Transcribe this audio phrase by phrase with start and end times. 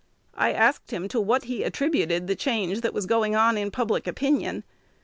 [0.33, 4.07] I asked him to what he attributed the change that was going on in public
[4.07, 4.63] opinion.